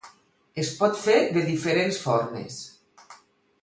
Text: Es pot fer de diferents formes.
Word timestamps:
Es 0.63 0.71
pot 0.79 0.97
fer 1.03 1.19
de 1.37 1.45
diferents 1.51 2.03
formes. 2.09 2.61